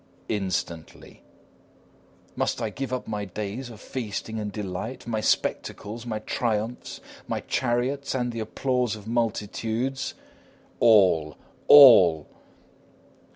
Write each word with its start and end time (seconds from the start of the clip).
DEATH. 0.27 0.41
Instantly! 0.41 1.11
NERO. 1.11 1.21
Must 2.37 2.59
I 2.59 2.69
give 2.71 2.91
up 2.91 3.07
my 3.07 3.23
days 3.23 3.69
of 3.69 3.79
feasting 3.79 4.39
and 4.39 4.51
delight, 4.51 5.05
my 5.05 5.21
spectacles, 5.21 6.07
my 6.07 6.17
triumphs, 6.17 7.01
my 7.27 7.41
chariots 7.41 8.15
and 8.15 8.31
the 8.31 8.39
applause 8.39 8.95
of 8.95 9.05
multitudes? 9.07 10.13
DEATH. 10.13 10.75
All! 10.79 11.37
All! 11.67 12.27